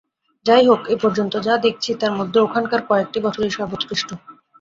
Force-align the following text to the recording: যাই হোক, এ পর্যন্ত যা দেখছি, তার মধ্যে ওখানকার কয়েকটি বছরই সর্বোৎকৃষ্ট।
যাই 0.45 0.63
হোক, 0.69 0.81
এ 0.89 1.03
পর্যন্ত 1.03 1.33
যা 1.47 1.55
দেখছি, 1.65 1.89
তার 2.01 2.13
মধ্যে 2.19 2.37
ওখানকার 2.41 2.81
কয়েকটি 2.89 3.17
বছরই 3.25 3.51
সর্বোৎকৃষ্ট। 3.57 4.09